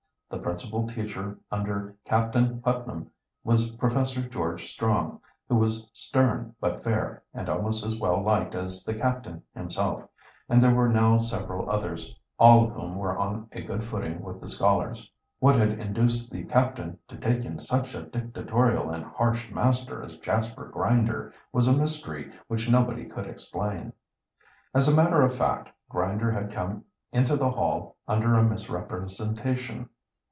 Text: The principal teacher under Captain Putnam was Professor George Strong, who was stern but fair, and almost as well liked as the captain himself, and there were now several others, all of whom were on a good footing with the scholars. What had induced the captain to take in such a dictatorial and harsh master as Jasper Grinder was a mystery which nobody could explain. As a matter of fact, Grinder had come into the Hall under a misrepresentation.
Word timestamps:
The 0.31 0.39
principal 0.39 0.87
teacher 0.87 1.37
under 1.51 1.97
Captain 2.05 2.61
Putnam 2.61 3.11
was 3.43 3.75
Professor 3.75 4.21
George 4.25 4.71
Strong, 4.71 5.19
who 5.49 5.57
was 5.57 5.91
stern 5.93 6.55
but 6.61 6.85
fair, 6.85 7.21
and 7.33 7.49
almost 7.49 7.85
as 7.85 7.97
well 7.99 8.23
liked 8.23 8.55
as 8.55 8.85
the 8.85 8.93
captain 8.93 9.43
himself, 9.53 10.07
and 10.47 10.63
there 10.63 10.73
were 10.73 10.87
now 10.87 11.17
several 11.17 11.69
others, 11.69 12.17
all 12.39 12.63
of 12.63 12.71
whom 12.71 12.95
were 12.95 13.17
on 13.17 13.49
a 13.51 13.61
good 13.61 13.83
footing 13.83 14.21
with 14.21 14.39
the 14.39 14.47
scholars. 14.47 15.11
What 15.39 15.55
had 15.55 15.77
induced 15.79 16.31
the 16.31 16.45
captain 16.45 16.97
to 17.09 17.17
take 17.17 17.43
in 17.43 17.59
such 17.59 17.93
a 17.93 18.03
dictatorial 18.03 18.89
and 18.89 19.03
harsh 19.03 19.51
master 19.51 20.01
as 20.01 20.15
Jasper 20.15 20.69
Grinder 20.69 21.33
was 21.51 21.67
a 21.67 21.75
mystery 21.75 22.31
which 22.47 22.71
nobody 22.71 23.03
could 23.03 23.27
explain. 23.27 23.91
As 24.73 24.87
a 24.87 24.95
matter 24.95 25.23
of 25.23 25.35
fact, 25.35 25.71
Grinder 25.89 26.31
had 26.31 26.53
come 26.53 26.85
into 27.11 27.35
the 27.35 27.51
Hall 27.51 27.97
under 28.07 28.35
a 28.35 28.43
misrepresentation. 28.45 29.89